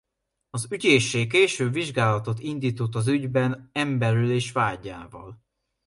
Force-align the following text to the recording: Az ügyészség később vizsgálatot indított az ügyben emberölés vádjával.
Az 0.49 0.67
ügyészség 0.71 1.29
később 1.31 1.73
vizsgálatot 1.73 2.39
indított 2.39 2.95
az 2.95 3.07
ügyben 3.07 3.69
emberölés 3.73 4.51
vádjával. 4.51 5.41